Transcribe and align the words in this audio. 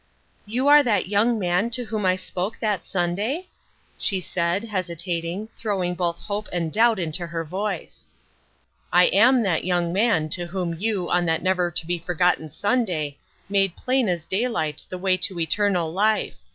"You 0.57 0.67
are 0.67 0.81
that 0.81 1.09
young 1.09 1.37
man 1.37 1.69
to 1.77 1.85
whom 1.85 2.07
I 2.07 2.15
spoke 2.15 2.57
that 2.57 2.87
Sunday?" 2.87 3.49
she 3.99 4.19
said, 4.19 4.63
hesitating, 4.63 5.49
throwing 5.55 5.93
both 5.93 6.17
hope 6.17 6.49
and 6.51 6.73
doubt 6.73 6.97
into 6.97 7.27
her 7.27 7.43
voice." 7.45 8.07
I 8.91 9.05
am 9.09 9.43
that 9.43 9.63
young 9.63 9.93
man 9.93 10.29
to 10.29 10.47
whom 10.47 10.73
you, 10.73 11.11
on 11.11 11.25
that 11.25 11.43
never 11.43 11.69
to 11.69 11.85
be 11.85 11.99
forgotten 11.99 12.49
Sunday, 12.49 13.17
made 13.47 13.75
plain 13.77 14.09
as 14.09 14.25
day 14.25 14.47
light 14.47 14.83
the 14.89 14.97
way 14.97 15.17
to 15.17 15.39
eternal 15.39 15.93
life. 15.93 16.39